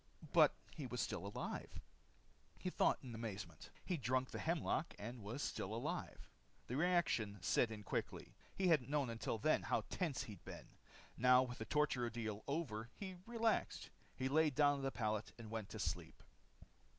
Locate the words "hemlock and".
4.39-5.21